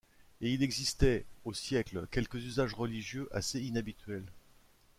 [0.41, 4.25] Et il y existait, au siècle, quelques usages religieux assez inhabituels.